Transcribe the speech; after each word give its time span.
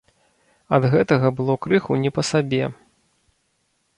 Ад 0.77 0.87
гэтага 0.93 1.27
было 1.41 1.53
крыху 1.67 1.99
не 2.05 2.13
па 2.17 2.21
сабе. 2.31 2.63